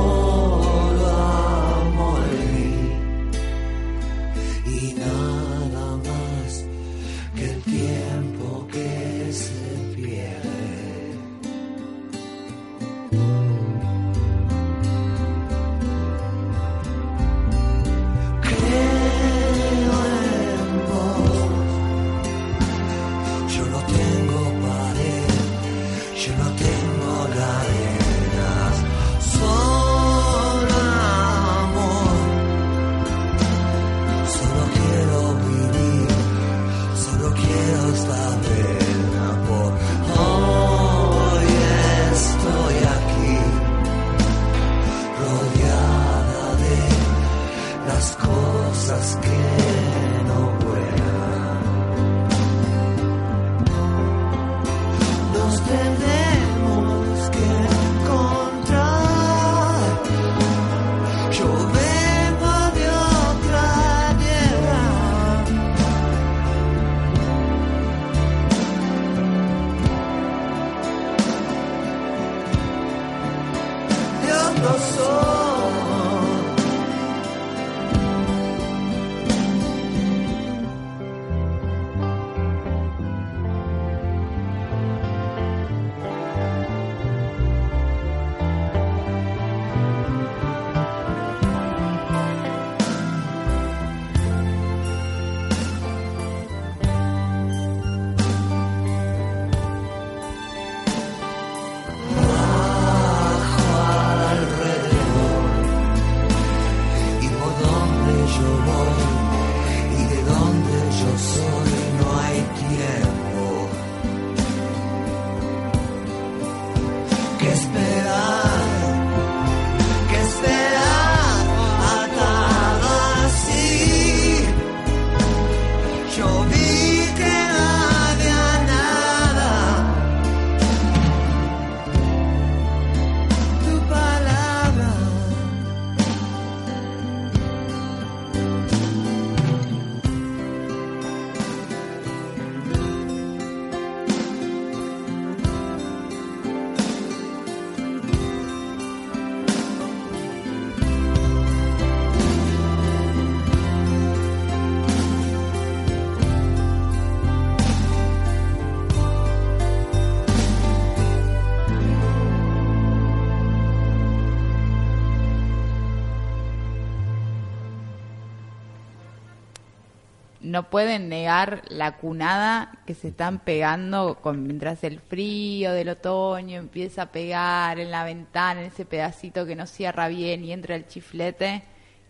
[170.58, 176.58] No pueden negar la cunada que se están pegando con, mientras el frío del otoño
[176.58, 180.74] empieza a pegar en la ventana, en ese pedacito que no cierra bien y entra
[180.76, 181.62] el chiflete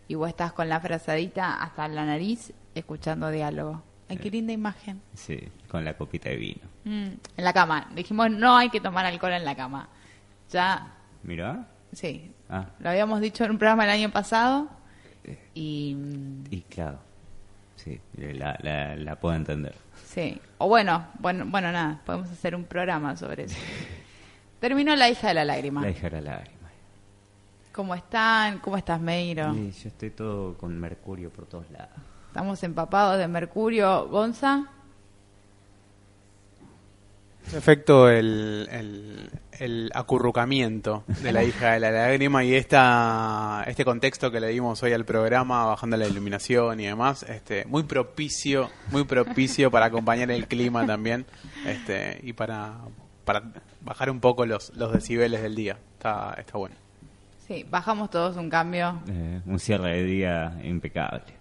[0.08, 3.84] y vos estás con la frazadita hasta la nariz escuchando diálogo.
[4.08, 5.02] Ay, qué linda imagen.
[5.14, 5.38] Sí,
[5.68, 6.62] con la copita de vino.
[6.86, 7.90] Mm, en la cama.
[7.94, 9.90] Dijimos, no hay que tomar alcohol en la cama.
[10.50, 11.68] Ya, Mirá.
[11.92, 12.32] sí.
[12.50, 14.70] Ah, Lo habíamos dicho en un programa el año pasado
[15.54, 15.96] y...
[15.98, 17.00] mm, y claro.
[17.88, 18.02] Sí,
[18.34, 19.74] la, la, la puedo entender.
[20.06, 23.58] Sí, o bueno, bueno, bueno, nada, podemos hacer un programa sobre eso.
[24.60, 25.82] Terminó La hija de la lágrima.
[25.82, 26.58] La hija de la lágrima.
[27.72, 28.58] ¿Cómo están?
[28.60, 29.54] ¿Cómo estás, Meiro?
[29.54, 31.96] Sí, yo estoy todo con mercurio por todos lados.
[32.28, 34.08] Estamos empapados de mercurio.
[34.08, 34.66] Gonza,
[37.54, 39.30] Efecto el, el,
[39.60, 44.84] el acurrucamiento de la hija de la lágrima y esta, este contexto que le dimos
[44.84, 50.30] hoy al programa, bajando la iluminación y demás, este, muy propicio, muy propicio para acompañar
[50.32, 51.26] el clima también,
[51.66, 52.76] este, y para,
[53.26, 53.44] para
[53.82, 55.78] bajar un poco los, los decibeles del día.
[55.94, 56.76] Está, está bueno.
[57.48, 59.02] sí, bajamos todos un cambio.
[59.08, 61.37] Eh, un cierre de día impecable.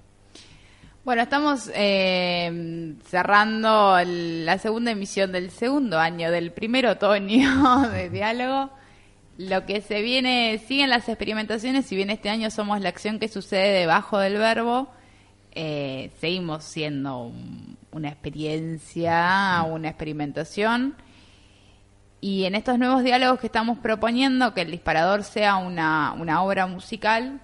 [1.06, 8.70] Bueno, estamos eh, cerrando la segunda emisión del segundo año del primer otoño de diálogo.
[9.38, 13.28] Lo que se viene, siguen las experimentaciones, si bien este año somos la acción que
[13.28, 14.88] sucede debajo del verbo,
[15.52, 20.96] eh, seguimos siendo un- una experiencia, una experimentación.
[22.20, 27.40] Y en estos nuevos diálogos que estamos proponiendo, que el disparador sea una obra musical,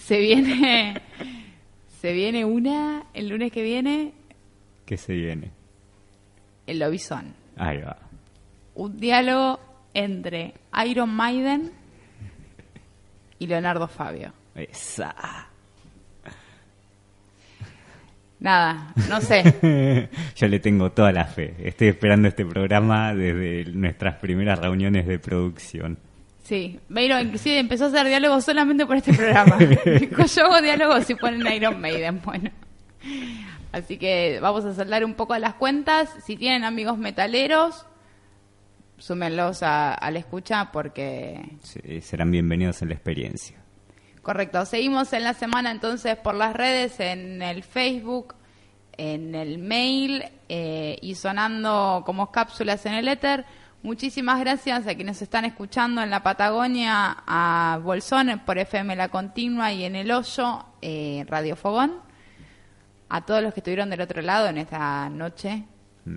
[0.00, 1.00] se viene,
[2.00, 4.12] se viene una el lunes que viene,
[4.86, 5.50] ¿Qué se viene?
[6.66, 7.34] el Lobizón.
[7.56, 7.96] Ahí va.
[8.74, 9.58] Un diálogo
[9.94, 10.54] entre
[10.86, 11.72] Iron Maiden
[13.38, 14.32] y Leonardo Fabio.
[14.54, 15.14] Esa.
[18.40, 20.08] Nada, no sé.
[20.36, 21.56] Yo le tengo toda la fe.
[21.58, 25.98] Estoy esperando este programa desde nuestras primeras reuniones de producción.
[26.48, 29.58] Sí, Meiro inclusive empezó a hacer diálogos solamente por este programa.
[30.00, 32.22] Dijo, Yo hago diálogos si ponen Iron Maiden.
[32.24, 32.50] Bueno,
[33.70, 36.08] así que vamos a saldar un poco las cuentas.
[36.24, 37.84] Si tienen amigos metaleros,
[38.96, 43.58] súmenlos a, a la escucha porque Sí, serán bienvenidos en la experiencia.
[44.22, 44.64] Correcto.
[44.64, 48.34] Seguimos en la semana entonces por las redes, en el Facebook,
[48.96, 53.44] en el mail eh, y sonando como cápsulas en el éter.
[53.82, 59.72] Muchísimas gracias a quienes están escuchando en la Patagonia, a Bolsón por FM La Continua
[59.72, 61.94] y en El Hoyo, eh, Radio Fogón.
[63.08, 65.62] A todos los que estuvieron del otro lado en esta noche.
[66.04, 66.16] Mm,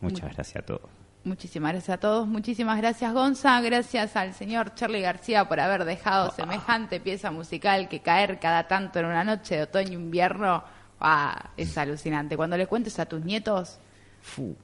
[0.00, 0.82] muchas gracias a todos.
[1.24, 2.28] Muchísimas gracias a todos.
[2.28, 3.60] Muchísimas gracias, Gonza.
[3.60, 6.34] Gracias al señor Charlie García por haber dejado ah.
[6.34, 10.62] semejante pieza musical que caer cada tanto en una noche de otoño-invierno.
[11.00, 12.36] Ah, es alucinante.
[12.36, 13.78] Cuando le cuentes a tus nietos.
[14.20, 14.56] Fu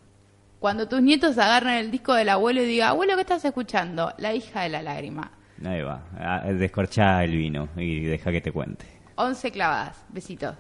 [0.59, 4.13] cuando tus nietos agarran el disco del abuelo y digan, abuelo, ¿qué estás escuchando?
[4.19, 5.31] La hija de la lágrima.
[5.65, 6.03] Ahí va.
[6.19, 8.87] Ah, descorchá el vino y deja que te cuente.
[9.15, 10.05] Once clavadas.
[10.09, 10.57] Besitos.